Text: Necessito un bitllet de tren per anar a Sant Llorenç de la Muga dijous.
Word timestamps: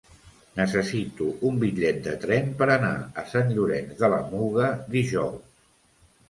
Necessito 0.59 1.27
un 1.49 1.59
bitllet 1.63 1.99
de 2.07 2.13
tren 2.23 2.49
per 2.61 2.69
anar 2.77 2.89
a 3.23 3.27
Sant 3.35 3.53
Llorenç 3.59 3.93
de 4.01 4.11
la 4.15 4.23
Muga 4.33 4.73
dijous. 4.99 5.39